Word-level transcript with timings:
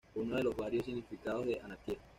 Es 0.09 0.15
uno 0.19 0.35
de 0.35 0.43
los 0.43 0.57
varios 0.57 0.85
significados 0.85 1.45
de 1.45 1.59
anarquía. 1.63 1.99